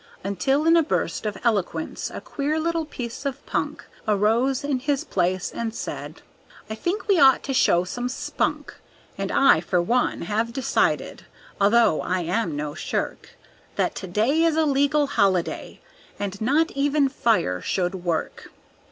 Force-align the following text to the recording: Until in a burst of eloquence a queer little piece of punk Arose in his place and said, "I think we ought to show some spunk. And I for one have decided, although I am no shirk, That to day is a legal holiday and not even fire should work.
Until 0.23 0.65
in 0.65 0.75
a 0.75 0.81
burst 0.81 1.27
of 1.27 1.37
eloquence 1.43 2.09
a 2.09 2.21
queer 2.21 2.59
little 2.59 2.85
piece 2.85 3.23
of 3.23 3.45
punk 3.45 3.85
Arose 4.07 4.63
in 4.63 4.79
his 4.79 5.03
place 5.03 5.51
and 5.51 5.75
said, 5.75 6.23
"I 6.71 6.73
think 6.73 7.07
we 7.07 7.19
ought 7.19 7.43
to 7.43 7.53
show 7.53 7.83
some 7.83 8.09
spunk. 8.09 8.73
And 9.15 9.31
I 9.31 9.59
for 9.59 9.79
one 9.79 10.21
have 10.23 10.53
decided, 10.53 11.27
although 11.61 12.01
I 12.01 12.21
am 12.21 12.55
no 12.55 12.73
shirk, 12.73 13.37
That 13.75 13.93
to 13.97 14.07
day 14.07 14.41
is 14.41 14.57
a 14.57 14.65
legal 14.65 15.05
holiday 15.05 15.81
and 16.17 16.41
not 16.41 16.71
even 16.71 17.07
fire 17.07 17.61
should 17.61 17.93
work. 17.93 18.49